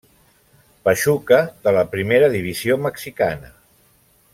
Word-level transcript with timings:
Pachuca 0.87 1.39
de 1.67 1.75
la 1.77 1.85
Primera 1.93 2.33
Divisió 2.39 2.79
Mexicana. 2.89 3.53